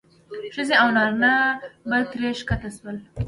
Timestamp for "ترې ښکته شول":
2.11-2.97